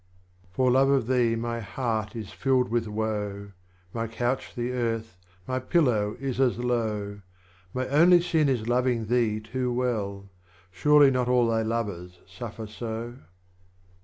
[0.55, 0.55] 26.
[0.55, 3.51] For Love of Thee my Heart is filled with Woe,
[3.93, 7.21] My Couch the Earth, my Pillow is as low.
[7.71, 10.27] My only Sin is loving thee too well.
[10.71, 13.19] Surely not all thy Lovers suffer so